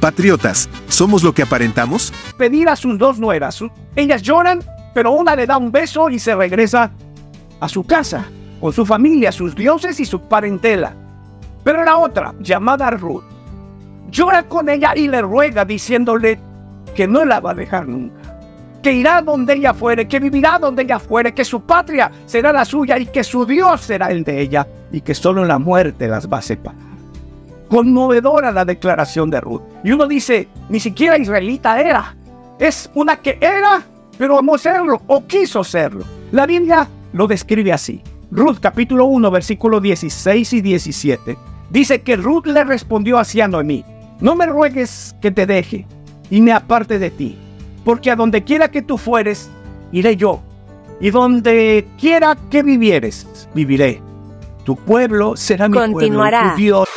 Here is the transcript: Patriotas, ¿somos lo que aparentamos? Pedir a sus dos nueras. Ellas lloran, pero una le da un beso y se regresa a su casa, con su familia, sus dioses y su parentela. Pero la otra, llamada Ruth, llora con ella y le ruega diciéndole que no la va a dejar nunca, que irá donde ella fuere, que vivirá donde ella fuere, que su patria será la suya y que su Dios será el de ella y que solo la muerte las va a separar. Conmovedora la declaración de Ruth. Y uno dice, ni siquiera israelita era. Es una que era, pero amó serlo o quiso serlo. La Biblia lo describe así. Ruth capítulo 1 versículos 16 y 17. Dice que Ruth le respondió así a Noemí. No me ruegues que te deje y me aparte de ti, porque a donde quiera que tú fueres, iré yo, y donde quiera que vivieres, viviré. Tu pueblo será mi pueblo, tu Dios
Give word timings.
Patriotas, 0.00 0.70
¿somos 0.88 1.22
lo 1.22 1.34
que 1.34 1.42
aparentamos? 1.42 2.10
Pedir 2.38 2.70
a 2.70 2.76
sus 2.76 2.96
dos 2.96 3.18
nueras. 3.18 3.62
Ellas 3.94 4.22
lloran, 4.22 4.60
pero 4.94 5.10
una 5.12 5.36
le 5.36 5.46
da 5.46 5.58
un 5.58 5.70
beso 5.70 6.08
y 6.08 6.18
se 6.18 6.34
regresa 6.34 6.90
a 7.60 7.68
su 7.68 7.84
casa, 7.84 8.24
con 8.62 8.72
su 8.72 8.86
familia, 8.86 9.30
sus 9.30 9.54
dioses 9.54 10.00
y 10.00 10.06
su 10.06 10.22
parentela. 10.22 10.94
Pero 11.62 11.84
la 11.84 11.98
otra, 11.98 12.34
llamada 12.40 12.90
Ruth, 12.90 13.24
llora 14.10 14.44
con 14.44 14.70
ella 14.70 14.94
y 14.96 15.06
le 15.06 15.20
ruega 15.20 15.66
diciéndole 15.66 16.40
que 16.94 17.06
no 17.06 17.26
la 17.26 17.40
va 17.40 17.50
a 17.50 17.54
dejar 17.54 17.86
nunca, 17.86 18.40
que 18.82 18.92
irá 18.92 19.20
donde 19.20 19.52
ella 19.52 19.74
fuere, 19.74 20.08
que 20.08 20.18
vivirá 20.18 20.58
donde 20.58 20.82
ella 20.82 20.98
fuere, 20.98 21.34
que 21.34 21.44
su 21.44 21.60
patria 21.60 22.10
será 22.24 22.54
la 22.54 22.64
suya 22.64 22.98
y 22.98 23.04
que 23.04 23.22
su 23.22 23.44
Dios 23.44 23.82
será 23.82 24.10
el 24.10 24.24
de 24.24 24.40
ella 24.40 24.66
y 24.90 25.02
que 25.02 25.14
solo 25.14 25.44
la 25.44 25.58
muerte 25.58 26.08
las 26.08 26.26
va 26.26 26.38
a 26.38 26.42
separar. 26.42 26.79
Conmovedora 27.70 28.50
la 28.50 28.64
declaración 28.64 29.30
de 29.30 29.40
Ruth. 29.40 29.62
Y 29.84 29.92
uno 29.92 30.08
dice, 30.08 30.48
ni 30.68 30.80
siquiera 30.80 31.16
israelita 31.16 31.80
era. 31.80 32.16
Es 32.58 32.90
una 32.94 33.16
que 33.16 33.38
era, 33.40 33.82
pero 34.18 34.38
amó 34.38 34.58
serlo 34.58 35.00
o 35.06 35.24
quiso 35.24 35.62
serlo. 35.62 36.04
La 36.32 36.46
Biblia 36.46 36.88
lo 37.12 37.28
describe 37.28 37.72
así. 37.72 38.02
Ruth 38.32 38.58
capítulo 38.60 39.04
1 39.06 39.30
versículos 39.30 39.80
16 39.82 40.52
y 40.52 40.60
17. 40.60 41.38
Dice 41.70 42.02
que 42.02 42.16
Ruth 42.16 42.46
le 42.46 42.64
respondió 42.64 43.18
así 43.18 43.40
a 43.40 43.46
Noemí. 43.46 43.84
No 44.20 44.34
me 44.34 44.46
ruegues 44.46 45.14
que 45.22 45.30
te 45.30 45.46
deje 45.46 45.86
y 46.28 46.40
me 46.40 46.52
aparte 46.52 46.98
de 46.98 47.10
ti, 47.10 47.38
porque 47.84 48.10
a 48.10 48.16
donde 48.16 48.42
quiera 48.42 48.68
que 48.68 48.82
tú 48.82 48.98
fueres, 48.98 49.48
iré 49.92 50.16
yo, 50.16 50.42
y 51.00 51.10
donde 51.10 51.86
quiera 51.98 52.36
que 52.50 52.62
vivieres, 52.62 53.48
viviré. 53.54 54.02
Tu 54.64 54.76
pueblo 54.76 55.36
será 55.36 55.68
mi 55.68 55.78
pueblo, 55.78 56.24
tu 56.24 56.56
Dios 56.56 56.88